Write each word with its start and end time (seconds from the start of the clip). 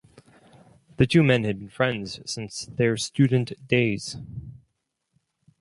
The 0.97 1.05
two 1.05 1.21
men 1.21 1.43
had 1.43 1.59
been 1.59 1.69
friends 1.69 2.21
since 2.25 2.65
their 2.65 2.97
student 2.97 3.67
days. 3.67 4.17